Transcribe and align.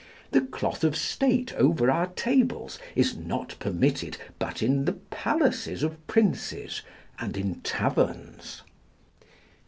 The 0.31 0.41
cloth 0.41 0.83
of 0.83 0.95
state 0.95 1.53
over 1.53 1.91
our 1.91 2.07
tables 2.07 2.79
is 2.95 3.15
not 3.15 3.55
permitted 3.59 4.17
but 4.39 4.63
in 4.63 4.85
the 4.85 4.93
palaces 4.93 5.83
of 5.83 6.07
princes 6.07 6.81
and 7.19 7.37
in 7.37 7.61
taverns. 7.61 8.63